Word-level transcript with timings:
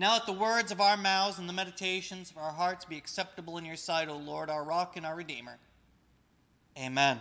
Now 0.00 0.14
let 0.14 0.24
the 0.24 0.32
words 0.32 0.72
of 0.72 0.80
our 0.80 0.96
mouths 0.96 1.38
and 1.38 1.46
the 1.46 1.52
meditations 1.52 2.30
of 2.30 2.38
our 2.38 2.52
hearts 2.52 2.86
be 2.86 2.96
acceptable 2.96 3.58
in 3.58 3.66
your 3.66 3.76
sight, 3.76 4.08
O 4.08 4.16
Lord, 4.16 4.48
our 4.48 4.64
rock 4.64 4.96
and 4.96 5.04
our 5.04 5.14
redeemer. 5.14 5.58
Amen. 6.78 7.18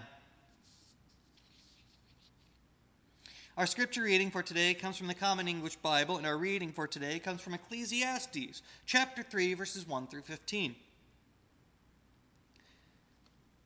Our 3.58 3.66
scripture 3.66 4.04
reading 4.04 4.32
for 4.32 4.42
today 4.42 4.74
comes 4.74 4.96
from 4.96 5.08
the 5.08 5.14
Common 5.14 5.50
English 5.50 5.76
Bible, 5.76 6.16
and 6.16 6.26
our 6.26 6.38
reading 6.38 6.72
for 6.72 6.88
today 6.88 7.20
comes 7.20 7.42
from 7.42 7.54
Ecclesiastes, 7.54 8.62
chapter 8.86 9.24
3, 9.24 9.56
verses 9.56 9.86
1 9.86 10.08
through 10.08 10.22
15. 10.22 10.74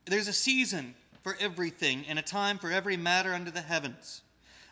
There's 0.06 0.28
a 0.28 0.34
season 0.34 0.96
for 1.22 1.38
everything, 1.40 2.04
and 2.10 2.18
a 2.18 2.24
time 2.24 2.58
for 2.58 2.72
every 2.72 2.98
matter 2.98 3.36
under 3.36 3.52
the 3.52 3.62
heavens, 3.62 4.24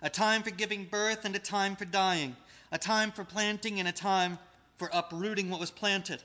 a 0.01 0.09
time 0.09 0.41
for 0.41 0.49
giving 0.49 0.85
birth 0.85 1.25
and 1.25 1.35
a 1.35 1.39
time 1.39 1.75
for 1.75 1.85
dying, 1.85 2.35
a 2.71 2.77
time 2.77 3.11
for 3.11 3.23
planting 3.23 3.79
and 3.79 3.87
a 3.87 3.91
time 3.91 4.39
for 4.77 4.89
uprooting 4.93 5.49
what 5.49 5.59
was 5.59 5.71
planted, 5.71 6.21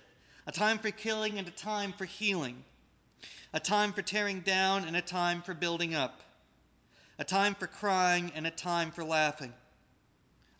a 0.46 0.52
time 0.52 0.78
for 0.78 0.91
killing 0.91 1.38
and 1.38 1.48
a 1.48 1.52
time 1.52 1.92
for 1.92 2.04
healing, 2.04 2.64
a 3.52 3.60
time 3.60 3.92
for 3.92 4.02
tearing 4.02 4.41
down 4.41 4.84
and 4.84 4.96
a 4.96 5.02
time 5.02 5.42
for 5.42 5.54
building 5.54 5.95
up 5.95 6.20
a 7.18 7.24
time 7.24 7.54
for 7.54 7.66
crying 7.66 8.30
and 8.34 8.46
a 8.46 8.51
time 8.51 8.90
for 8.90 9.04
laughing, 9.04 9.52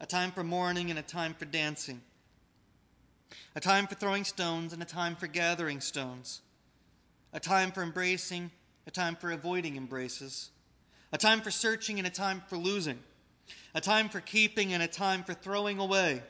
a 0.01 0.07
time 0.07 0.33
for 0.33 0.43
mourning 0.43 0.91
and 0.91 0.99
a 0.99 1.03
time 1.03 1.35
for 1.35 1.45
dancing, 1.45 2.01
a 3.55 3.61
time 3.61 3.87
for 3.87 3.95
throwing 3.95 4.25
stones 4.25 4.73
and 4.73 4.83
a 4.83 4.87
time 4.87 5.17
for 5.17 5.27
gathering 5.27 5.81
stones, 5.81 6.41
a 7.33 7.41
time 7.41 7.73
for 7.73 7.83
embracing, 7.83 8.51
a 8.87 8.91
time 8.91 9.17
for 9.17 9.31
avoiding 9.31 9.77
embraces, 9.77 10.51
a 11.13 11.19
time 11.19 11.41
for 11.41 11.51
searching 11.51 11.99
and 11.99 12.07
a 12.07 12.11
time 12.11 12.43
for 12.49 12.57
losing, 12.57 12.99
a 13.77 13.81
time 13.81 14.09
for 14.09 14.23
keeping 14.23 14.73
and 14.73 14.83
a 14.83 14.89
time 14.89 15.23
for 15.23 15.35
throwing 15.35 15.79
away, 15.79 16.23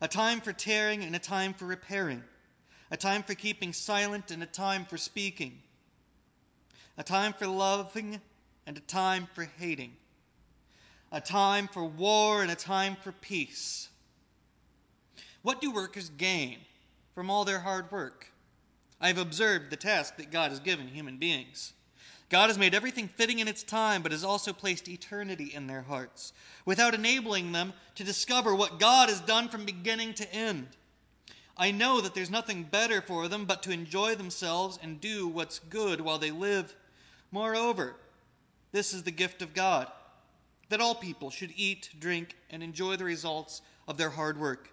a 0.00 0.08
time 0.08 0.40
for 0.40 0.54
tearing 0.54 1.04
and 1.04 1.14
a 1.14 1.18
time 1.18 1.52
for 1.52 1.66
repairing, 1.66 2.24
a 2.90 2.96
time 2.96 3.22
for 3.22 3.34
keeping 3.34 3.74
silent 3.74 4.30
and 4.30 4.42
a 4.42 4.46
time 4.46 4.86
for 4.86 4.96
speaking, 4.96 5.58
a 6.96 7.02
time 7.02 7.34
for 7.34 7.46
loving 7.46 8.22
and 8.66 8.78
a 8.78 8.80
time 8.80 9.28
for 9.34 9.44
hating, 9.58 9.92
a 11.12 11.20
time 11.20 11.68
for 11.68 11.84
war 11.84 12.40
and 12.40 12.50
a 12.50 12.56
time 12.56 12.96
for 13.02 13.12
peace. 13.12 13.90
What 15.42 15.60
do 15.60 15.70
workers 15.70 16.08
gain 16.08 16.56
from 17.14 17.28
all 17.28 17.44
their 17.44 17.60
hard 17.60 17.92
work? 17.92 18.32
I 18.98 19.08
have 19.08 19.18
observed 19.18 19.68
the 19.68 19.76
task 19.76 20.16
that 20.16 20.30
God 20.30 20.48
has 20.48 20.60
given 20.60 20.88
human 20.88 21.18
beings. 21.18 21.74
God 22.32 22.48
has 22.48 22.56
made 22.56 22.74
everything 22.74 23.08
fitting 23.08 23.40
in 23.40 23.46
its 23.46 23.62
time, 23.62 24.02
but 24.02 24.10
has 24.10 24.24
also 24.24 24.54
placed 24.54 24.88
eternity 24.88 25.52
in 25.54 25.66
their 25.66 25.82
hearts, 25.82 26.32
without 26.64 26.94
enabling 26.94 27.52
them 27.52 27.74
to 27.94 28.04
discover 28.04 28.54
what 28.54 28.80
God 28.80 29.10
has 29.10 29.20
done 29.20 29.50
from 29.50 29.66
beginning 29.66 30.14
to 30.14 30.34
end. 30.34 30.68
I 31.58 31.72
know 31.72 32.00
that 32.00 32.14
there's 32.14 32.30
nothing 32.30 32.62
better 32.62 33.02
for 33.02 33.28
them 33.28 33.44
but 33.44 33.62
to 33.64 33.70
enjoy 33.70 34.14
themselves 34.14 34.78
and 34.82 34.98
do 34.98 35.28
what's 35.28 35.58
good 35.58 36.00
while 36.00 36.16
they 36.16 36.30
live. 36.30 36.74
Moreover, 37.30 37.96
this 38.72 38.94
is 38.94 39.02
the 39.02 39.10
gift 39.10 39.42
of 39.42 39.52
God 39.52 39.88
that 40.70 40.80
all 40.80 40.94
people 40.94 41.28
should 41.28 41.52
eat, 41.54 41.90
drink, 42.00 42.34
and 42.48 42.62
enjoy 42.62 42.96
the 42.96 43.04
results 43.04 43.60
of 43.86 43.98
their 43.98 44.08
hard 44.08 44.40
work. 44.40 44.70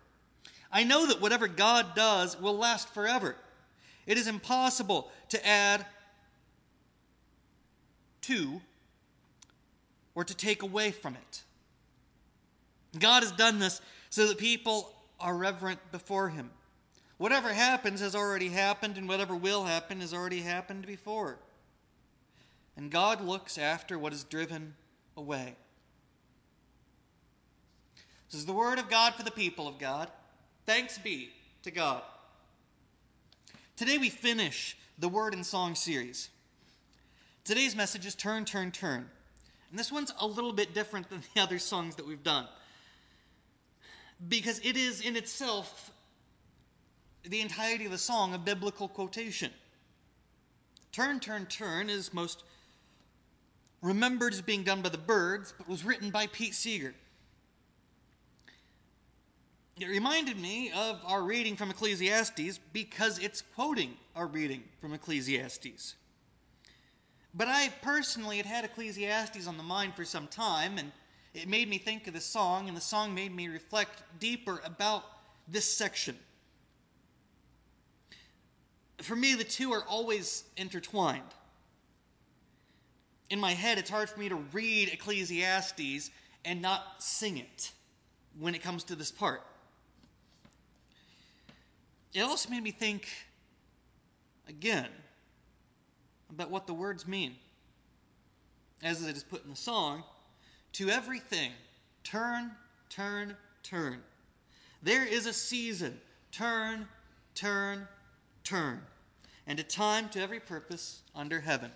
I 0.72 0.86
know 0.86 1.06
that 1.08 1.20
whatever 1.20 1.50
God 1.50 1.94
does 1.94 2.40
will 2.40 2.58
last 2.58 2.88
forever. 2.94 3.36
It 4.08 4.18
is 4.18 4.28
impossible 4.28 5.12
to 5.28 5.46
add 5.46 5.86
to 8.30 8.62
or 10.16 10.24
to 10.24 10.36
take 10.36 10.64
away 10.64 10.92
from 10.92 11.16
it. 11.16 11.44
God 12.98 13.22
has 13.24 13.32
done 13.32 13.60
this 13.60 13.82
so 14.10 14.28
that 14.28 14.38
people 14.38 14.92
are 15.20 15.36
reverent 15.36 15.80
before 15.92 16.30
Him. 16.30 16.50
Whatever 17.18 17.54
happens 17.54 18.00
has 18.00 18.16
already 18.16 18.48
happened, 18.48 18.98
and 18.98 19.08
whatever 19.08 19.36
will 19.36 19.66
happen 19.66 20.00
has 20.00 20.14
already 20.14 20.40
happened 20.40 20.88
before 20.88 21.38
and 22.80 22.90
God 22.90 23.20
looks 23.20 23.58
after 23.58 24.00
what 24.00 24.14
is 24.14 24.24
driven 24.24 24.74
away. 25.18 25.58
This 28.32 28.40
is 28.40 28.46
the 28.46 28.54
word 28.54 28.80
of 28.80 28.90
God 28.90 29.16
for 29.16 29.24
the 29.24 29.32
people 29.32 29.68
of 29.68 29.78
God. 29.78 30.08
Thanks 30.66 30.98
be 30.98 31.32
to 31.64 31.72
God. 31.72 32.02
Today 33.76 33.98
we 33.98 34.10
finish 34.10 34.78
the 34.98 35.10
Word 35.10 35.34
and 35.34 35.46
Song 35.46 35.76
series. 35.76 36.30
Today's 37.50 37.76
message 37.76 38.06
is 38.06 38.14
Turn, 38.14 38.46
Turn, 38.46 38.70
Turn. 38.70 39.10
And 39.72 39.80
this 39.80 39.92
one's 39.92 40.14
a 40.20 40.28
little 40.28 40.54
bit 40.54 40.76
different 40.76 41.10
than 41.10 41.24
the 41.34 41.42
other 41.42 41.58
songs 41.58 41.96
that 41.96 42.06
we've 42.06 42.22
done. 42.22 42.46
Because 44.28 44.62
it 44.64 44.78
is 44.78 45.02
in 45.02 45.16
itself, 45.16 45.90
the 47.24 47.42
entirety 47.42 47.86
of 47.86 47.92
the 47.92 47.98
song, 47.98 48.36
a 48.36 48.38
biblical 48.38 48.88
quotation. 48.88 49.50
Turn, 50.92 51.20
Turn, 51.20 51.48
Turn 51.48 51.90
is 51.90 52.14
most 52.14 52.44
remembered 53.82 54.34
as 54.34 54.44
being 54.44 54.62
done 54.62 54.84
by 54.84 54.90
the 54.90 55.00
Byrds, 55.00 55.52
but 55.58 55.68
was 55.68 55.84
written 55.84 56.12
by 56.12 56.28
Pete 56.28 56.54
Seeger. 56.54 56.94
It 59.80 59.88
reminded 59.88 60.38
me 60.40 60.70
of 60.70 61.02
our 61.04 61.24
reading 61.24 61.56
from 61.56 61.72
Ecclesiastes 61.72 62.60
because 62.74 63.18
it's 63.18 63.42
quoting 63.56 63.96
our 64.16 64.28
reading 64.28 64.66
from 64.80 64.94
Ecclesiastes. 64.94 65.96
But 67.34 67.48
I 67.48 67.70
personally 67.82 68.38
had 68.38 68.46
had 68.46 68.66
Ecclesiastes 68.66 69.48
on 69.48 69.58
the 69.58 69.64
mind 69.64 69.96
for 69.96 70.06
some 70.06 70.28
time, 70.28 70.78
and 70.78 70.92
it 71.34 71.48
made 71.48 71.70
me 71.70 71.78
think 71.78 72.08
of 72.08 72.14
the 72.14 72.22
song, 72.22 72.68
and 72.68 72.76
the 72.76 72.82
song 72.82 73.14
made 73.14 73.36
me 73.36 73.48
reflect 73.48 74.04
deeper 74.20 74.62
about 74.66 75.04
this 75.48 75.72
section. 75.72 76.18
For 79.02 79.16
me, 79.16 79.36
the 79.36 79.44
two 79.44 79.72
are 79.72 79.84
always 79.86 80.44
intertwined 80.58 81.34
in 83.30 83.40
my 83.40 83.54
head, 83.54 83.78
it's 83.78 83.90
hard 83.90 84.10
for 84.10 84.20
me 84.20 84.30
to 84.30 84.36
read 84.36 84.90
Ecclesiastes 84.90 86.10
and 86.46 86.62
not 86.62 87.04
sing 87.04 87.38
it 87.38 87.72
when 88.40 88.56
it 88.56 88.64
comes 88.64 88.84
to 88.86 88.96
this 88.96 89.12
part. 89.12 89.44
It 92.14 92.22
also 92.22 92.50
made 92.50 92.64
me 92.64 92.72
think 92.72 93.08
again 94.48 94.90
about 96.30 96.52
what 96.52 96.68
the 96.68 96.74
words 96.74 97.08
mean. 97.08 97.36
As 98.84 99.06
it 99.06 99.16
is 99.16 99.24
put 99.24 99.44
in 99.44 99.50
the 99.50 99.56
song, 99.56 100.04
to 100.74 100.90
everything, 100.90 101.52
turn, 102.04 102.52
turn, 102.90 103.36
turn. 103.64 104.02
There 104.82 105.06
is 105.06 105.26
a 105.26 105.34
season, 105.34 106.00
turn, 106.32 106.88
turn, 107.36 107.88
turn, 108.44 108.82
and 109.46 109.60
a 109.60 109.64
time 109.64 110.10
to 110.10 110.22
every 110.22 110.40
purpose 110.40 111.02
under 111.14 111.42
heaven. 111.42 111.72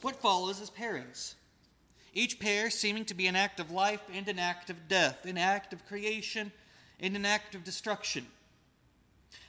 What 0.00 0.16
follows 0.16 0.60
is 0.60 0.70
pairings. 0.70 1.34
Each 2.12 2.38
pair 2.38 2.68
seeming 2.68 3.04
to 3.06 3.14
be 3.14 3.26
an 3.26 3.36
act 3.36 3.60
of 3.60 3.70
life 3.70 4.02
and 4.12 4.28
an 4.28 4.38
act 4.38 4.68
of 4.68 4.88
death, 4.88 5.24
an 5.24 5.38
act 5.38 5.72
of 5.72 5.86
creation 5.86 6.52
and 7.00 7.16
an 7.16 7.24
act 7.24 7.54
of 7.54 7.64
destruction. 7.64 8.26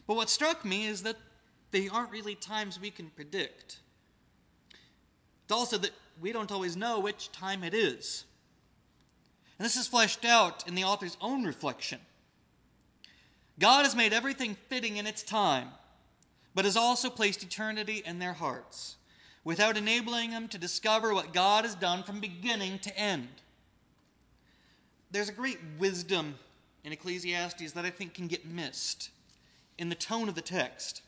But 0.07 0.15
what 0.15 0.29
struck 0.29 0.63
me 0.63 0.85
is 0.85 1.03
that 1.03 1.17
they 1.73 1.89
aren't 1.89 2.11
really 2.11 2.35
times 2.35 2.79
we 2.79 2.91
can 2.91 3.09
predict. 3.09 3.79
It's 5.43 5.51
also 5.51 5.77
that 5.79 5.91
we 6.21 6.31
don't 6.31 6.51
always 6.51 6.77
know 6.77 6.99
which 6.99 7.31
time 7.31 7.63
it 7.63 7.73
is. 7.73 8.23
And 9.57 9.65
this 9.65 9.75
is 9.75 9.87
fleshed 9.87 10.23
out 10.23 10.67
in 10.67 10.75
the 10.75 10.83
author's 10.83 11.17
own 11.19 11.43
reflection. 11.43 11.99
God 13.59 13.83
has 13.83 13.95
made 13.95 14.13
everything 14.13 14.55
fitting 14.69 14.97
in 14.97 15.07
its 15.07 15.23
time, 15.23 15.69
but 16.55 16.65
has 16.65 16.77
also 16.77 17.09
placed 17.09 17.43
eternity 17.43 18.03
in 18.05 18.19
their 18.19 18.33
hearts 18.33 18.97
without 19.43 19.75
enabling 19.75 20.29
them 20.29 20.47
to 20.49 20.57
discover 20.57 21.13
what 21.13 21.33
God 21.33 21.65
has 21.65 21.75
done 21.75 22.03
from 22.03 22.19
beginning 22.19 22.79
to 22.79 22.97
end. 22.97 23.27
There's 25.11 25.29
a 25.29 25.33
great 25.33 25.59
wisdom 25.79 26.35
in 26.83 26.93
Ecclesiastes 26.93 27.71
that 27.73 27.85
I 27.85 27.89
think 27.89 28.13
can 28.13 28.27
get 28.27 28.45
missed 28.45 29.09
in 29.77 29.89
the 29.89 29.95
tone 29.95 30.29
of 30.29 30.35
the 30.35 30.41
text. 30.41 31.01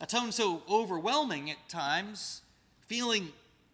A 0.00 0.06
tone 0.06 0.30
so 0.32 0.62
overwhelming 0.68 1.50
at 1.50 1.68
times, 1.68 2.42
feeling 2.86 3.28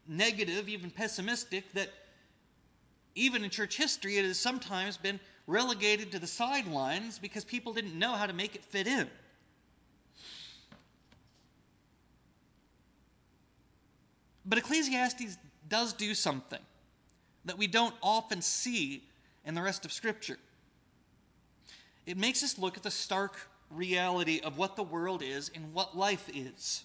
negative, 0.08 0.68
even 0.68 0.90
pessimistic, 0.90 1.72
that 1.74 1.90
even 3.14 3.44
in 3.44 3.50
church 3.50 3.76
history 3.76 4.16
it 4.18 4.24
has 4.24 4.38
sometimes 4.38 4.96
been 4.96 5.20
relegated 5.46 6.10
to 6.12 6.18
the 6.18 6.26
sidelines 6.26 7.18
because 7.18 7.44
people 7.44 7.72
didn't 7.72 7.98
know 7.98 8.12
how 8.12 8.26
to 8.26 8.32
make 8.32 8.54
it 8.54 8.64
fit 8.64 8.86
in. 8.86 9.08
But 14.46 14.58
Ecclesiastes 14.58 15.38
does 15.68 15.92
do 15.92 16.14
something 16.14 16.60
that 17.44 17.58
we 17.58 17.66
don't 17.66 17.94
often 18.02 18.42
see 18.42 19.04
in 19.44 19.54
the 19.54 19.62
rest 19.62 19.84
of 19.84 19.92
Scripture. 19.92 20.38
It 22.06 22.16
makes 22.16 22.42
us 22.42 22.58
look 22.58 22.76
at 22.76 22.82
the 22.82 22.90
stark 22.90 23.38
reality 23.74 24.40
of 24.40 24.58
what 24.58 24.76
the 24.76 24.82
world 24.82 25.22
is 25.22 25.50
and 25.54 25.72
what 25.72 25.96
life 25.96 26.28
is. 26.34 26.84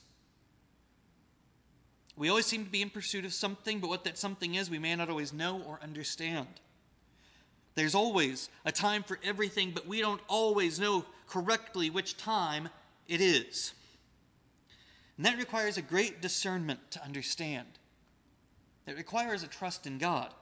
We 2.15 2.29
always 2.29 2.45
seem 2.45 2.65
to 2.65 2.71
be 2.71 2.81
in 2.81 2.89
pursuit 2.89 3.23
of 3.23 3.33
something, 3.33 3.79
but 3.79 3.89
what 3.89 4.03
that 4.03 4.17
something 4.17 4.55
is, 4.55 4.69
we 4.69 4.79
may 4.79 4.95
not 4.95 5.09
always 5.09 5.31
know 5.31 5.61
or 5.65 5.79
understand. 5.81 6.47
There's 7.75 7.95
always 7.95 8.49
a 8.65 8.73
time 8.73 9.03
for 9.03 9.19
everything, 9.23 9.71
but 9.71 9.87
we 9.87 10.01
don't 10.01 10.21
always 10.27 10.79
know 10.79 11.05
correctly 11.27 11.89
which 11.89 12.17
time 12.17 12.67
it 13.07 13.21
is. 13.21 13.73
And 15.15 15.25
that 15.25 15.37
requires 15.37 15.77
a 15.77 15.81
great 15.81 16.21
discernment 16.21 16.79
to 16.91 17.03
understand. 17.03 17.67
It 18.85 18.97
requires 18.97 19.43
a 19.43 19.47
trust 19.47 19.87
in 19.87 19.97
God. 19.97 20.33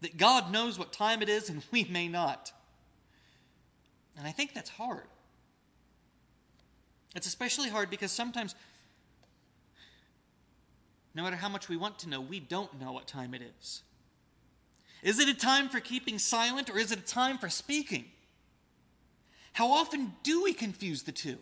That 0.00 0.16
God 0.16 0.50
knows 0.50 0.78
what 0.78 0.92
time 0.92 1.22
it 1.22 1.28
is 1.28 1.48
and 1.48 1.62
we 1.70 1.84
may 1.84 2.08
not. 2.08 2.52
And 4.16 4.26
I 4.26 4.32
think 4.32 4.52
that's 4.52 4.70
hard. 4.70 5.06
It's 7.14 7.26
especially 7.26 7.68
hard 7.68 7.90
because 7.90 8.10
sometimes, 8.10 8.54
no 11.14 11.22
matter 11.22 11.36
how 11.36 11.48
much 11.48 11.68
we 11.68 11.76
want 11.76 11.98
to 12.00 12.08
know, 12.08 12.20
we 12.20 12.40
don't 12.40 12.80
know 12.80 12.92
what 12.92 13.06
time 13.06 13.34
it 13.34 13.42
is. 13.42 13.82
Is 15.02 15.18
it 15.18 15.28
a 15.28 15.34
time 15.34 15.68
for 15.68 15.80
keeping 15.80 16.18
silent 16.18 16.70
or 16.70 16.78
is 16.78 16.92
it 16.92 16.98
a 16.98 17.02
time 17.02 17.36
for 17.36 17.50
speaking? 17.50 18.04
How 19.52 19.70
often 19.70 20.14
do 20.22 20.42
we 20.42 20.54
confuse 20.54 21.02
the 21.02 21.12
two? 21.12 21.38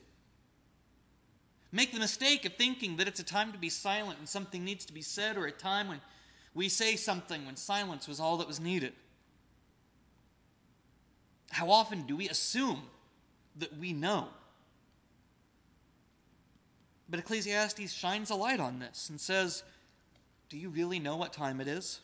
Make 1.73 1.93
the 1.93 2.01
mistake 2.01 2.45
of 2.45 2.55
thinking 2.55 2.97
that 2.97 3.07
it's 3.07 3.21
a 3.21 3.25
time 3.25 3.53
to 3.53 3.59
be 3.59 3.69
silent 3.69 4.19
and 4.19 4.29
something 4.29 4.65
needs 4.65 4.85
to 4.87 4.93
be 4.93 5.03
said, 5.03 5.37
or 5.37 5.47
a 5.47 5.53
time 5.53 5.87
when 5.87 6.01
we 6.53 6.69
say 6.69 6.97
something 6.97 7.47
when 7.47 7.55
silence 7.55 8.09
was 8.09 8.19
all 8.19 8.39
that 8.39 8.49
was 8.49 8.59
needed. 8.59 8.93
How 11.51 11.71
often 11.71 12.03
do 12.03 12.17
we 12.17 12.29
assume 12.29 12.83
that 13.57 13.77
we 13.79 13.93
know? 13.93 14.29
But 17.11 17.19
Ecclesiastes 17.19 17.93
shines 17.93 18.31
a 18.31 18.37
light 18.37 18.61
on 18.61 18.79
this 18.79 19.11
and 19.11 19.21
says, 19.21 19.65
Do 20.49 20.57
you 20.57 20.69
really 20.69 21.01
know 21.01 21.17
what 21.17 21.33
time 21.33 21.61
it 21.61 21.67
is? 21.67 22.01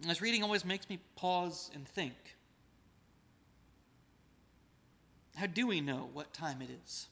This 0.00 0.20
reading 0.20 0.44
always 0.44 0.64
makes 0.64 0.88
me 0.88 1.00
pause 1.16 1.70
and 1.74 1.86
think. 1.86 2.14
How 5.36 5.46
do 5.46 5.66
we 5.66 5.80
know 5.80 6.08
what 6.12 6.32
time 6.32 6.62
it 6.62 6.70
is? 6.84 7.08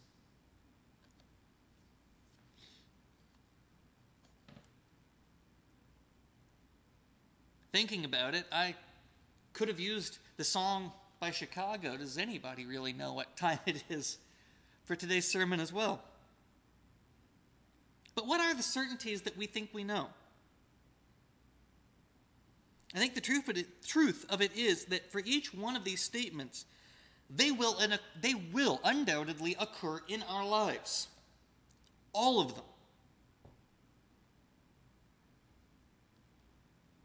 Thinking 7.73 8.05
about 8.05 8.35
it, 8.35 8.45
I 8.53 8.75
could 9.53 9.69
have 9.69 9.81
used 9.81 10.19
the 10.37 10.45
song 10.45 10.93
by 11.21 11.31
Chicago. 11.31 11.97
Does 11.97 12.19
anybody 12.19 12.67
really 12.67 12.93
know 12.93 13.15
what 13.15 13.37
time 13.37 13.61
it 13.67 13.83
is 13.89 14.19
for 14.85 14.97
today's 14.97 15.27
sermon 15.27 15.61
as 15.61 15.73
well? 15.73 16.01
But 18.15 18.27
what 18.27 18.41
are 18.41 18.55
the 18.55 18.63
certainties 18.63 19.23
that 19.23 19.37
we 19.37 19.47
think 19.47 19.71
we 19.73 19.85
know? 19.85 20.09
I 22.95 22.99
think 22.99 23.15
the 23.15 23.21
truth 23.21 23.49
of 24.29 24.43
it, 24.43 24.57
is 24.57 24.87
that 24.87 25.13
for 25.13 25.23
each 25.25 25.55
one 25.55 25.77
of 25.77 25.85
these 25.85 26.03
statements, 26.03 26.65
they 27.31 27.53
will, 27.53 27.79
they 28.21 28.35
will 28.35 28.81
undoubtedly 28.83 29.57
occur 29.61 30.01
in 30.09 30.25
our 30.25 30.45
lives. 30.45 31.07
All 32.13 32.41
of 32.41 32.57
them. 32.57 32.65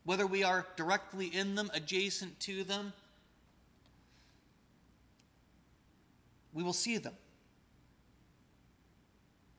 Whether 0.06 0.26
we 0.26 0.44
are 0.44 0.66
directly 0.76 1.28
in 1.28 1.54
them, 1.56 1.70
adjacent 1.74 2.40
to 2.42 2.64
them, 2.64 2.92
we 6.54 6.64
will 6.64 6.74
see 6.74 6.98
them. 6.98 7.14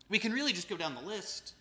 We 0.09 0.19
can 0.19 0.33
really 0.33 0.53
just 0.53 0.69
go 0.69 0.77
down 0.77 0.95
the 0.95 1.01
list. 1.01 1.55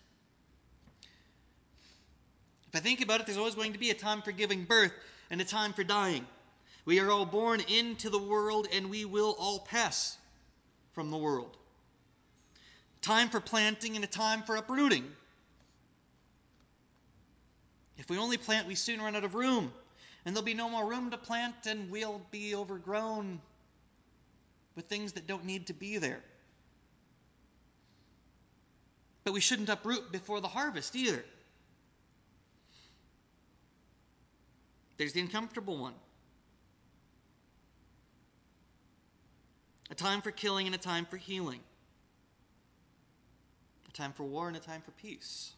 If 2.68 2.76
I 2.76 2.80
think 2.80 3.00
about 3.00 3.20
it, 3.20 3.26
there's 3.26 3.38
always 3.38 3.54
going 3.54 3.72
to 3.72 3.78
be 3.78 3.90
a 3.90 3.94
time 3.94 4.22
for 4.22 4.32
giving 4.32 4.64
birth 4.64 4.92
and 5.30 5.40
a 5.40 5.44
time 5.44 5.72
for 5.72 5.84
dying. 5.84 6.26
We 6.84 7.00
are 7.00 7.10
all 7.10 7.26
born 7.26 7.60
into 7.68 8.10
the 8.10 8.18
world 8.18 8.68
and 8.72 8.90
we 8.90 9.04
will 9.04 9.34
all 9.38 9.60
pass 9.60 10.18
from 10.92 11.10
the 11.10 11.16
world. 11.16 11.56
Time 13.02 13.28
for 13.28 13.40
planting 13.40 13.96
and 13.96 14.04
a 14.04 14.08
time 14.08 14.42
for 14.42 14.56
uprooting. 14.56 15.04
If 17.98 18.10
we 18.10 18.18
only 18.18 18.36
plant, 18.36 18.66
we 18.66 18.74
soon 18.74 19.00
run 19.00 19.16
out 19.16 19.24
of 19.24 19.34
room, 19.34 19.72
and 20.24 20.34
there'll 20.34 20.44
be 20.44 20.54
no 20.54 20.68
more 20.68 20.86
room 20.88 21.10
to 21.10 21.16
plant, 21.16 21.54
and 21.66 21.90
we'll 21.90 22.20
be 22.30 22.54
overgrown 22.54 23.40
with 24.74 24.86
things 24.86 25.12
that 25.12 25.26
don't 25.26 25.44
need 25.44 25.66
to 25.68 25.72
be 25.72 25.98
there. 25.98 26.20
But 29.26 29.34
we 29.34 29.40
shouldn't 29.40 29.68
uproot 29.68 30.12
before 30.12 30.40
the 30.40 30.46
harvest 30.46 30.94
either. 30.94 31.24
There's 34.96 35.12
the 35.12 35.20
uncomfortable 35.20 35.76
one. 35.76 35.94
a 39.90 39.94
time 39.94 40.20
for 40.20 40.30
killing 40.30 40.66
and 40.66 40.74
a 40.74 40.78
time 40.78 41.06
for 41.06 41.16
healing, 41.16 41.60
a 43.88 43.92
time 43.92 44.12
for 44.12 44.24
war 44.24 44.48
and 44.48 44.56
a 44.56 44.60
time 44.60 44.82
for 44.82 44.90
peace. 44.92 45.52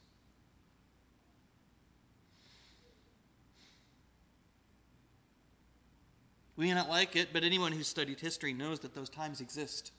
We 6.56 6.67
may 6.67 6.75
not 6.75 6.88
like 6.88 7.17
it, 7.17 7.29
but 7.32 7.44
anyone 7.44 7.73
who's 7.73 7.87
studied 7.87 8.20
history 8.20 8.53
knows 8.53 8.81
that 8.81 8.94
those 8.94 9.09
times 9.09 9.41
exist. 9.41 9.93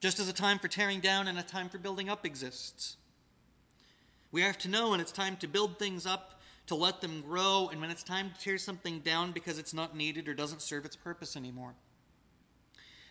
Just 0.00 0.20
as 0.20 0.28
a 0.28 0.32
time 0.32 0.58
for 0.58 0.68
tearing 0.68 1.00
down 1.00 1.28
and 1.28 1.38
a 1.38 1.42
time 1.42 1.68
for 1.68 1.78
building 1.78 2.08
up 2.08 2.24
exists. 2.24 2.96
We 4.30 4.42
have 4.42 4.58
to 4.58 4.68
know 4.68 4.90
when 4.90 5.00
it's 5.00 5.12
time 5.12 5.36
to 5.38 5.48
build 5.48 5.78
things 5.78 6.06
up 6.06 6.38
to 6.68 6.74
let 6.74 7.00
them 7.00 7.22
grow, 7.22 7.70
and 7.72 7.80
when 7.80 7.90
it's 7.90 8.02
time 8.02 8.30
to 8.30 8.38
tear 8.38 8.58
something 8.58 9.00
down 9.00 9.32
because 9.32 9.58
it's 9.58 9.72
not 9.72 9.96
needed 9.96 10.28
or 10.28 10.34
doesn't 10.34 10.60
serve 10.60 10.84
its 10.84 10.96
purpose 10.96 11.34
anymore. 11.34 11.74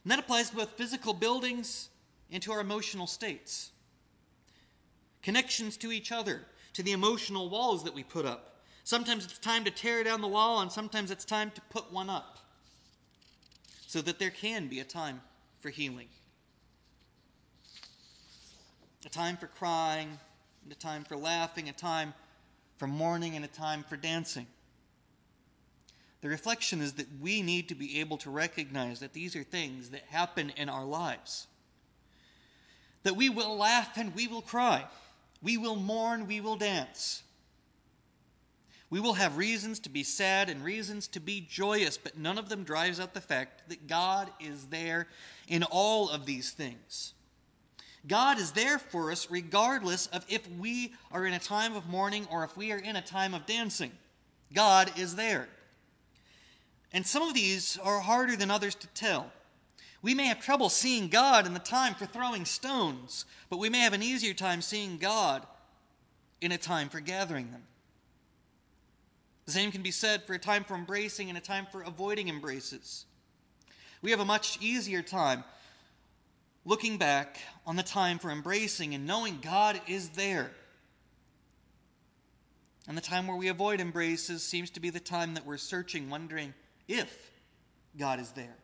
And 0.04 0.12
that 0.12 0.20
applies 0.20 0.52
to 0.52 0.56
both 0.56 0.78
physical 0.78 1.14
buildings 1.14 1.90
and 2.32 2.42
to 2.44 2.52
our 2.52 2.62
emotional 2.62 3.08
states. 3.08 3.72
Connections 5.24 5.76
to 5.78 5.92
each 5.92 6.12
other, 6.12 6.42
to 6.74 6.84
the 6.84 6.92
emotional 6.92 7.50
walls 7.50 7.84
that 7.84 7.96
we 7.96 8.04
put 8.04 8.28
up. 8.28 8.62
Sometimes 8.84 9.26
it's 9.26 9.40
time 9.40 9.64
to 9.64 9.72
tear 9.72 10.04
down 10.04 10.22
the 10.22 10.28
wall, 10.28 10.62
and 10.62 10.72
sometimes 10.72 11.10
it's 11.10 11.26
time 11.26 11.50
to 11.56 11.62
put 11.70 11.92
one 11.92 12.12
up 12.12 12.38
so 13.88 14.02
that 14.02 14.20
there 14.20 14.30
can 14.30 14.68
be 14.68 14.80
a 14.80 14.86
time 14.86 15.22
for 15.60 15.72
healing. 15.72 16.10
A 19.08 19.10
time 19.10 19.38
for 19.38 19.48
crying, 19.48 20.20
and 20.64 20.72
a 20.74 20.76
time 20.76 21.06
for 21.06 21.16
laughing, 21.16 21.70
a 21.70 21.72
time 21.72 22.14
for 22.76 22.88
mourning 22.88 23.38
and 23.38 23.46
a 23.46 23.48
time 23.48 23.86
for 23.88 23.96
dancing. 23.96 24.48
The 26.20 26.28
reflection 26.28 26.82
is 26.82 26.92
that 26.94 27.08
we 27.22 27.42
need 27.42 27.70
to 27.70 27.76
be 27.76 28.02
able 28.02 28.18
to 28.18 28.30
recognize 28.30 29.00
that 29.00 29.14
these 29.14 29.34
are 29.34 29.44
things 29.44 29.92
that 29.92 30.02
happen 30.10 30.50
in 30.58 30.68
our 30.68 30.84
lives. 30.84 31.48
That 33.04 33.16
we 33.16 33.30
will 33.30 33.56
laugh 33.56 33.96
and 33.96 34.14
we 34.14 34.28
will 34.28 34.42
cry. 34.42 34.84
We 35.42 35.56
will 35.56 35.78
mourn, 35.78 36.28
we 36.28 36.42
will 36.42 36.58
dance. 36.58 37.24
We 38.90 39.00
will 39.00 39.14
have 39.14 39.38
reasons 39.38 39.80
to 39.80 39.90
be 39.90 40.04
sad 40.04 40.50
and 40.50 40.62
reasons 40.62 41.08
to 41.10 41.22
be 41.22 41.48
joyous, 41.50 41.98
but 41.98 42.18
none 42.18 42.38
of 42.38 42.50
them 42.50 42.66
drives 42.66 43.00
out 43.00 43.14
the 43.14 43.22
fact 43.22 43.70
that 43.70 43.88
God 43.88 44.30
is 44.42 44.66
there 44.66 45.08
in 45.48 45.64
all 45.64 46.10
of 46.10 46.26
these 46.26 46.52
things. 46.52 47.14
God 48.06 48.40
is 48.40 48.52
there 48.52 48.78
for 48.78 49.12
us 49.12 49.30
regardless 49.30 50.08
of 50.08 50.26
if 50.30 50.48
we 50.52 50.94
are 51.12 51.26
in 51.26 51.34
a 51.34 51.40
time 51.40 51.76
of 51.76 51.88
mourning 51.88 52.28
or 52.32 52.44
if 52.44 52.56
we 52.56 52.72
are 52.72 52.78
in 52.78 52.96
a 52.96 53.02
time 53.02 53.34
of 53.34 53.46
dancing. 53.46 53.92
God 54.54 54.92
is 54.98 55.16
there. 55.16 55.48
And 56.94 57.06
some 57.06 57.24
of 57.24 57.34
these 57.34 57.78
are 57.84 58.00
harder 58.00 58.36
than 58.36 58.52
others 58.52 58.76
to 58.76 58.88
tell. 58.88 59.32
We 60.02 60.14
may 60.14 60.26
have 60.28 60.40
trouble 60.40 60.70
seeing 60.70 61.10
God 61.10 61.46
in 61.46 61.54
the 61.54 61.60
time 61.60 61.96
for 61.96 62.06
throwing 62.06 62.46
stones, 62.46 63.26
but 63.50 63.60
we 63.60 63.70
may 63.70 63.80
have 63.80 63.94
an 63.94 64.04
easier 64.04 64.34
time 64.34 64.62
seeing 64.62 64.98
God 64.98 65.46
in 66.40 66.52
a 66.52 66.58
time 66.58 66.88
for 66.88 67.00
gathering 67.00 67.52
them. 67.52 67.64
The 69.46 69.52
same 69.52 69.72
can 69.72 69.82
be 69.82 69.92
said 69.92 70.24
for 70.24 70.34
a 70.34 70.40
time 70.40 70.64
for 70.64 70.76
embracing 70.76 71.30
and 71.30 71.38
a 71.38 71.42
time 71.42 71.68
for 71.72 71.82
avoiding 71.82 72.30
embraces. 72.30 73.06
We 74.02 74.12
have 74.12 74.20
a 74.20 74.26
much 74.26 74.60
easier 74.62 75.02
time 75.02 75.44
looking 76.68 76.98
back 76.98 77.40
on 77.66 77.78
the 77.78 77.84
time 77.84 78.20
for 78.20 78.30
embracing 78.30 78.94
and 78.94 79.08
knowing 79.08 79.40
God 79.42 79.80
is 79.88 80.10
there. 80.10 80.52
And 82.90 82.98
the 82.98 83.02
time 83.02 83.26
where 83.26 83.38
we 83.38 83.48
avoid 83.48 83.80
embraces 83.80 84.44
seems 84.44 84.70
to 84.72 84.82
be 84.82 84.90
the 84.90 85.00
time 85.00 85.34
that 85.36 85.46
we're 85.46 85.58
searching, 85.58 86.10
wondering 86.10 86.54
if 86.88 87.32
God 87.98 88.20
is 88.20 88.32
there. 88.32 88.58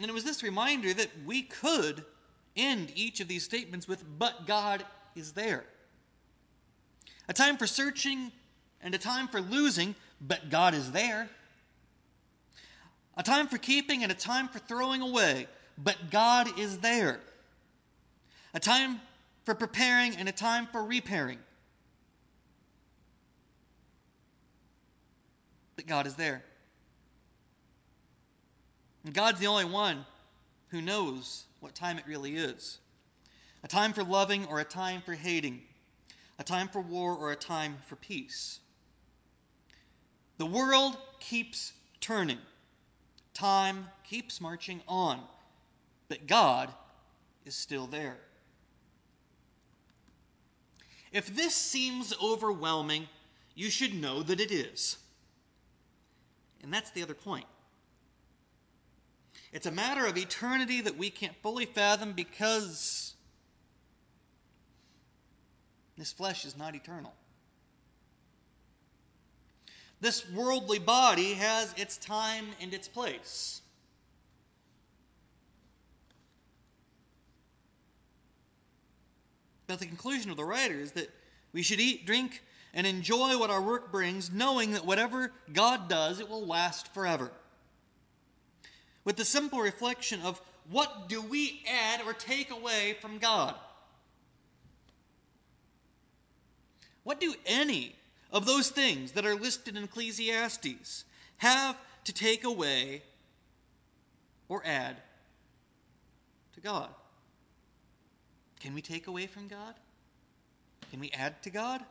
And 0.00 0.10
it 0.10 0.14
was 0.14 0.24
this 0.24 0.42
reminder 0.42 0.92
that 0.92 1.10
we 1.24 1.42
could 1.42 2.04
end 2.56 2.92
each 2.96 3.20
of 3.20 3.28
these 3.28 3.44
statements 3.44 3.86
with, 3.86 4.04
but 4.18 4.44
God 4.46 4.84
is 5.14 5.32
there. 5.32 5.64
A 7.28 7.32
time 7.32 7.56
for 7.56 7.66
searching 7.68 8.32
and 8.80 8.92
a 8.92 8.98
time 8.98 9.28
for 9.28 9.40
losing, 9.40 9.94
but 10.20 10.50
God 10.50 10.74
is 10.74 10.90
there 10.90 11.28
a 13.18 13.22
time 13.22 13.48
for 13.48 13.58
keeping 13.58 14.02
and 14.02 14.10
a 14.10 14.14
time 14.14 14.48
for 14.48 14.60
throwing 14.60 15.02
away, 15.02 15.48
but 15.76 16.10
God 16.10 16.58
is 16.58 16.78
there. 16.78 17.20
A 18.54 18.60
time 18.60 19.00
for 19.44 19.54
preparing 19.54 20.16
and 20.16 20.28
a 20.28 20.32
time 20.32 20.66
for 20.66 20.82
repairing. 20.82 21.38
But 25.76 25.86
God 25.86 26.06
is 26.06 26.14
there. 26.14 26.44
And 29.04 29.12
God's 29.12 29.40
the 29.40 29.46
only 29.48 29.64
one 29.64 30.06
who 30.68 30.80
knows 30.80 31.44
what 31.60 31.74
time 31.74 31.98
it 31.98 32.04
really 32.06 32.36
is 32.36 32.78
a 33.64 33.68
time 33.68 33.92
for 33.92 34.04
loving 34.04 34.46
or 34.46 34.60
a 34.60 34.64
time 34.64 35.02
for 35.02 35.14
hating, 35.14 35.60
a 36.38 36.44
time 36.44 36.68
for 36.68 36.80
war 36.80 37.16
or 37.16 37.32
a 37.32 37.36
time 37.36 37.78
for 37.86 37.96
peace. 37.96 38.60
The 40.36 40.46
world 40.46 40.96
keeps 41.18 41.72
turning, 42.00 42.38
time 43.38 43.86
keeps 44.02 44.40
marching 44.40 44.82
on, 44.88 45.20
but 46.08 46.26
God 46.26 46.70
is 47.46 47.54
still 47.54 47.86
there. 47.86 48.18
If 51.12 51.34
this 51.34 51.54
seems 51.54 52.12
overwhelming, 52.22 53.08
you 53.54 53.70
should 53.70 53.94
know 53.94 54.22
that 54.22 54.40
it 54.40 54.50
is. 54.50 54.98
And 56.62 56.72
that's 56.72 56.90
the 56.90 57.02
other 57.02 57.14
point. 57.14 57.46
It's 59.52 59.66
a 59.66 59.72
matter 59.72 60.04
of 60.04 60.18
eternity 60.18 60.80
that 60.80 60.98
we 60.98 61.08
can't 61.08 61.34
fully 61.42 61.64
fathom 61.64 62.12
because 62.12 63.14
this 65.96 66.12
flesh 66.12 66.44
is 66.44 66.56
not 66.56 66.74
eternal. 66.74 67.14
This 70.00 70.28
worldly 70.30 70.78
body 70.78 71.34
has 71.34 71.74
its 71.76 71.96
time 71.96 72.46
and 72.60 72.72
its 72.72 72.86
place. 72.86 73.62
But 79.66 79.80
the 79.80 79.86
conclusion 79.86 80.30
of 80.30 80.36
the 80.36 80.44
writer 80.44 80.80
is 80.80 80.92
that 80.92 81.10
we 81.52 81.62
should 81.62 81.80
eat, 81.80 82.06
drink, 82.06 82.42
and 82.72 82.86
enjoy 82.86 83.38
what 83.38 83.50
our 83.50 83.60
work 83.60 83.90
brings, 83.90 84.32
knowing 84.32 84.72
that 84.72 84.86
whatever 84.86 85.32
God 85.52 85.88
does, 85.88 86.20
it 86.20 86.28
will 86.28 86.46
last 86.46 86.92
forever. 86.94 87.30
With 89.04 89.16
the 89.16 89.24
simple 89.24 89.60
reflection 89.60 90.20
of 90.22 90.40
what 90.70 91.08
do 91.08 91.20
we 91.20 91.62
add 91.66 92.02
or 92.06 92.12
take 92.12 92.50
away 92.50 92.96
from 93.00 93.18
God? 93.18 93.54
What 97.04 97.20
do 97.20 97.34
any 97.46 97.96
of 98.32 98.46
those 98.46 98.70
things 98.70 99.12
that 99.12 99.24
are 99.24 99.34
listed 99.34 99.76
in 99.76 99.84
Ecclesiastes 99.84 101.04
have 101.38 101.76
to 102.04 102.12
take 102.12 102.44
away 102.44 103.02
or 104.48 104.62
add 104.64 104.96
to 106.54 106.60
God? 106.60 106.88
Can 108.60 108.74
we 108.74 108.82
take 108.82 109.06
away 109.06 109.26
from 109.26 109.48
God? 109.48 109.74
Can 110.90 111.00
we 111.00 111.10
add 111.10 111.42
to 111.42 111.50
God? 111.50 111.82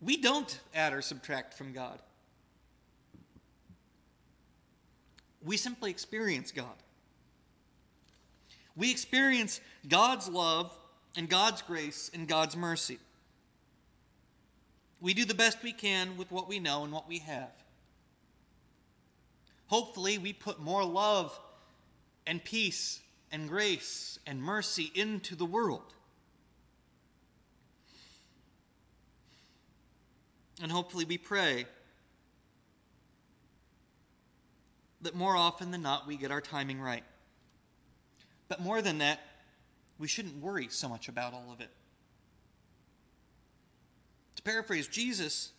We 0.00 0.16
don't 0.16 0.60
add 0.74 0.92
or 0.92 1.00
subtract 1.00 1.54
from 1.54 1.72
God. 1.72 1.98
We 5.44 5.56
simply 5.56 5.90
experience 5.90 6.52
God. 6.52 6.66
We 8.76 8.90
experience 8.90 9.60
God's 9.88 10.28
love 10.28 10.76
and 11.16 11.28
God's 11.28 11.62
grace 11.62 12.10
and 12.12 12.26
God's 12.26 12.56
mercy. 12.56 12.98
We 15.02 15.14
do 15.14 15.24
the 15.24 15.34
best 15.34 15.64
we 15.64 15.72
can 15.72 16.16
with 16.16 16.30
what 16.30 16.48
we 16.48 16.60
know 16.60 16.84
and 16.84 16.92
what 16.92 17.08
we 17.08 17.18
have. 17.18 17.50
Hopefully, 19.66 20.16
we 20.16 20.32
put 20.32 20.60
more 20.60 20.84
love 20.84 21.36
and 22.24 22.42
peace 22.42 23.00
and 23.32 23.48
grace 23.48 24.20
and 24.28 24.40
mercy 24.40 24.92
into 24.94 25.34
the 25.34 25.44
world. 25.44 25.92
And 30.62 30.70
hopefully, 30.70 31.04
we 31.04 31.18
pray 31.18 31.66
that 35.00 35.16
more 35.16 35.34
often 35.34 35.72
than 35.72 35.82
not 35.82 36.06
we 36.06 36.16
get 36.16 36.30
our 36.30 36.40
timing 36.40 36.80
right. 36.80 37.02
But 38.46 38.60
more 38.60 38.80
than 38.80 38.98
that, 38.98 39.18
we 39.98 40.06
shouldn't 40.06 40.36
worry 40.36 40.68
so 40.70 40.88
much 40.88 41.08
about 41.08 41.34
all 41.34 41.50
of 41.52 41.60
it. 41.60 41.70
To 44.36 44.42
paraphrase 44.42 44.86
Jesus, 44.86 45.52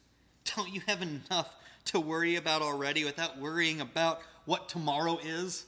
don't 0.56 0.74
you 0.74 0.82
have 0.88 1.02
enough 1.02 1.56
to 1.86 2.00
worry 2.00 2.36
about 2.36 2.62
already 2.62 3.04
without 3.04 3.40
worrying 3.40 3.82
about 3.82 4.22
what 4.46 4.70
tomorrow 4.70 5.20
is? 5.24 5.66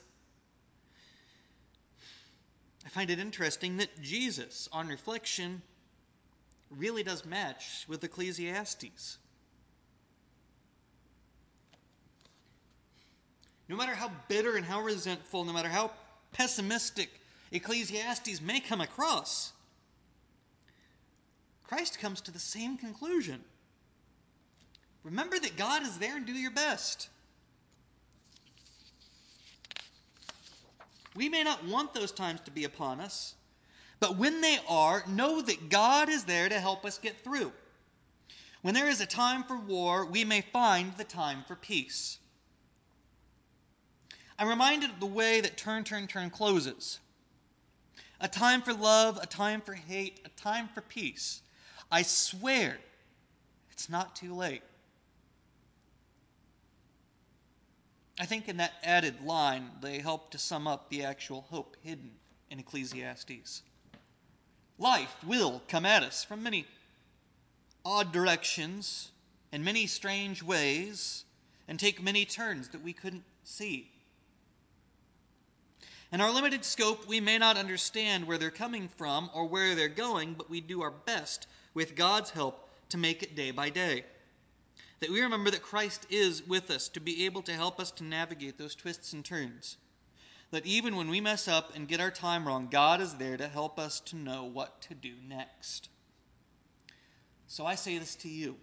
I 2.85 2.89
find 2.89 3.09
it 3.09 3.19
interesting 3.19 3.77
that 3.77 4.01
Jesus, 4.01 4.69
on 4.71 4.87
reflection, 4.87 5.61
really 6.69 7.03
does 7.03 7.25
match 7.25 7.85
with 7.87 8.03
Ecclesiastes. 8.03 9.17
No 13.67 13.75
matter 13.75 13.95
how 13.95 14.11
bitter 14.27 14.55
and 14.55 14.65
how 14.65 14.81
resentful, 14.81 15.43
no 15.45 15.53
matter 15.53 15.69
how 15.69 15.91
pessimistic 16.31 17.09
Ecclesiastes 17.51 18.41
may 18.41 18.59
come 18.59 18.81
across, 18.81 19.53
Christ 21.67 21.99
comes 21.99 22.21
to 22.21 22.31
the 22.31 22.39
same 22.39 22.77
conclusion. 22.77 23.43
Remember 25.03 25.37
that 25.39 25.57
God 25.57 25.83
is 25.83 25.97
there 25.97 26.17
and 26.17 26.25
do 26.25 26.33
your 26.33 26.51
best. 26.51 27.09
We 31.15 31.29
may 31.29 31.43
not 31.43 31.65
want 31.65 31.93
those 31.93 32.11
times 32.11 32.41
to 32.41 32.51
be 32.51 32.65
upon 32.65 32.99
us, 32.99 33.35
but 33.99 34.17
when 34.17 34.41
they 34.41 34.57
are, 34.67 35.03
know 35.07 35.41
that 35.41 35.69
God 35.69 36.09
is 36.09 36.25
there 36.25 36.49
to 36.49 36.59
help 36.59 36.83
us 36.85 36.97
get 36.97 37.23
through. 37.23 37.51
When 38.61 38.73
there 38.73 38.89
is 38.89 38.99
a 38.99 39.05
time 39.05 39.43
for 39.43 39.57
war, 39.57 40.05
we 40.05 40.25
may 40.25 40.41
find 40.41 40.93
the 40.97 41.03
time 41.03 41.43
for 41.47 41.55
peace. 41.55 42.17
I'm 44.37 44.49
reminded 44.49 44.89
of 44.89 44.99
the 44.99 45.05
way 45.05 45.39
that 45.39 45.55
Turn, 45.55 45.83
Turn, 45.83 46.07
Turn 46.07 46.29
closes 46.29 46.99
a 48.19 48.27
time 48.27 48.61
for 48.61 48.73
love, 48.73 49.19
a 49.21 49.27
time 49.27 49.61
for 49.61 49.73
hate, 49.73 50.21
a 50.25 50.29
time 50.29 50.69
for 50.73 50.81
peace. 50.81 51.41
I 51.91 52.01
swear 52.01 52.77
it's 53.71 53.89
not 53.89 54.15
too 54.15 54.33
late. 54.33 54.63
I 58.19 58.25
think 58.25 58.47
in 58.47 58.57
that 58.57 58.73
added 58.83 59.21
line, 59.23 59.71
they 59.81 59.99
help 59.99 60.31
to 60.31 60.37
sum 60.37 60.67
up 60.67 60.89
the 60.89 61.03
actual 61.03 61.45
hope 61.49 61.75
hidden 61.83 62.11
in 62.49 62.59
Ecclesiastes. 62.59 63.61
Life 64.77 65.15
will 65.25 65.61
come 65.67 65.85
at 65.85 66.03
us 66.03 66.23
from 66.23 66.43
many 66.43 66.65
odd 67.83 68.11
directions 68.11 69.11
and 69.51 69.63
many 69.63 69.85
strange 69.87 70.41
ways 70.41 71.25
and 71.67 71.79
take 71.79 72.01
many 72.01 72.25
turns 72.25 72.69
that 72.69 72.83
we 72.83 72.93
couldn't 72.93 73.23
see. 73.43 73.91
In 76.11 76.21
our 76.21 76.31
limited 76.31 76.63
scope, 76.63 77.07
we 77.07 77.19
may 77.19 77.37
not 77.37 77.57
understand 77.57 78.25
where 78.25 78.37
they're 78.37 78.51
coming 78.51 78.87
from 78.87 79.29
or 79.33 79.45
where 79.45 79.75
they're 79.75 79.89
going, 79.89 80.33
but 80.33 80.49
we 80.49 80.61
do 80.61 80.81
our 80.81 80.91
best 80.91 81.47
with 81.75 81.95
God's 81.95 82.31
help 82.31 82.67
to 82.89 82.97
make 82.97 83.21
it 83.21 83.35
day 83.35 83.51
by 83.51 83.69
day. 83.69 84.05
That 85.01 85.11
we 85.11 85.21
remember 85.21 85.51
that 85.51 85.61
Christ 85.61 86.07
is 86.09 86.47
with 86.47 86.71
us 86.71 86.87
to 86.89 86.99
be 86.99 87.25
able 87.25 87.43
to 87.43 87.53
help 87.53 87.79
us 87.79 87.91
to 87.91 88.03
navigate 88.03 88.57
those 88.57 88.73
twists 88.73 89.13
and 89.13 89.23
turns. 89.23 89.77
That 90.51 90.65
even 90.65 90.95
when 90.95 91.09
we 91.09 91.21
mess 91.21 91.47
up 91.47 91.75
and 91.75 91.87
get 91.87 91.99
our 91.99 92.09
time 92.09 92.47
wrong, 92.47 92.69
God 92.71 93.01
is 93.01 93.15
there 93.15 93.37
to 93.37 93.47
help 93.47 93.77
us 93.77 93.99
to 94.01 94.15
know 94.15 94.45
what 94.45 94.81
to 94.83 94.95
do 94.95 95.13
next. 95.27 95.89
So 97.47 97.65
I 97.65 97.75
say 97.75 97.97
this 97.97 98.15
to 98.17 98.29
you 98.29 98.55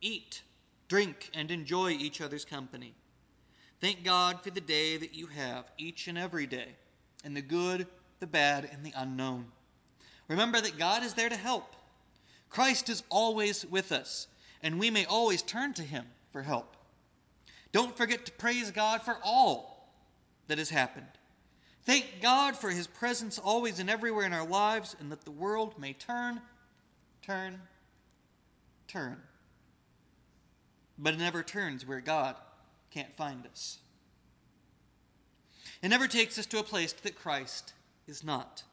eat, 0.00 0.42
drink, 0.88 1.30
and 1.32 1.50
enjoy 1.50 1.90
each 1.90 2.20
other's 2.20 2.44
company. 2.44 2.94
Thank 3.80 4.04
God 4.04 4.42
for 4.42 4.50
the 4.50 4.60
day 4.60 4.96
that 4.96 5.14
you 5.14 5.26
have 5.28 5.70
each 5.78 6.08
and 6.08 6.18
every 6.18 6.46
day, 6.46 6.74
and 7.24 7.36
the 7.36 7.42
good, 7.42 7.86
the 8.18 8.26
bad, 8.26 8.68
and 8.70 8.84
the 8.84 8.92
unknown. 8.96 9.46
Remember 10.28 10.60
that 10.60 10.78
God 10.78 11.02
is 11.02 11.14
there 11.14 11.28
to 11.28 11.36
help. 11.36 11.74
Christ 12.50 12.88
is 12.88 13.04
always 13.08 13.64
with 13.64 13.92
us, 13.92 14.26
and 14.62 14.78
we 14.78 14.90
may 14.90 15.04
always 15.04 15.40
turn 15.40 15.72
to 15.74 15.82
him 15.82 16.06
for 16.32 16.42
help. 16.42 16.76
Don't 17.72 17.96
forget 17.96 18.26
to 18.26 18.32
praise 18.32 18.70
God 18.72 19.02
for 19.02 19.16
all 19.24 19.94
that 20.48 20.58
has 20.58 20.70
happened. 20.70 21.06
Thank 21.84 22.20
God 22.20 22.56
for 22.56 22.70
his 22.70 22.88
presence 22.88 23.38
always 23.38 23.78
and 23.78 23.88
everywhere 23.88 24.26
in 24.26 24.32
our 24.32 24.46
lives, 24.46 24.96
and 24.98 25.10
that 25.12 25.24
the 25.24 25.30
world 25.30 25.78
may 25.78 25.92
turn, 25.92 26.40
turn, 27.22 27.60
turn. 28.88 29.16
But 30.98 31.14
it 31.14 31.20
never 31.20 31.42
turns 31.42 31.86
where 31.86 32.00
God 32.00 32.34
can't 32.90 33.16
find 33.16 33.46
us. 33.46 33.78
It 35.82 35.88
never 35.88 36.08
takes 36.08 36.38
us 36.38 36.46
to 36.46 36.58
a 36.58 36.64
place 36.64 36.92
that 36.92 37.18
Christ 37.18 37.72
is 38.06 38.22
not 38.24 38.64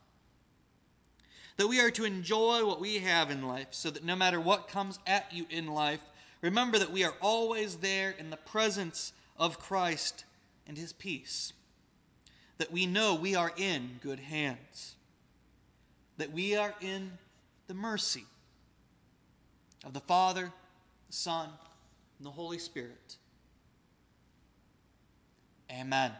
that 1.57 1.67
we 1.67 1.81
are 1.81 1.91
to 1.91 2.05
enjoy 2.05 2.65
what 2.65 2.79
we 2.79 2.99
have 2.99 3.29
in 3.29 3.47
life 3.47 3.67
so 3.71 3.89
that 3.89 4.03
no 4.03 4.15
matter 4.15 4.39
what 4.39 4.67
comes 4.67 4.99
at 5.05 5.31
you 5.33 5.45
in 5.49 5.67
life, 5.67 6.01
remember 6.41 6.79
that 6.79 6.91
we 6.91 7.03
are 7.03 7.15
always 7.21 7.77
there 7.77 8.11
in 8.17 8.29
the 8.29 8.37
presence 8.37 9.11
of 9.37 9.59
Christ 9.59 10.23
and 10.67 10.77
his 10.77 10.93
peace, 10.93 11.53
that 12.57 12.71
we 12.71 12.85
know 12.85 13.15
we 13.15 13.35
are 13.35 13.51
in 13.57 13.99
good 14.01 14.19
hands. 14.19 14.95
that 16.17 16.31
we 16.31 16.55
are 16.55 16.73
in 16.81 17.11
the 17.67 17.73
mercy 17.73 18.25
of 19.85 19.93
the 19.93 19.99
Father, 19.99 20.51
the 21.07 21.13
Son, 21.13 21.49
and 22.17 22.25
the 22.25 22.31
Holy 22.31 22.57
Spirit. 22.57 23.17
Amen. 25.71 26.11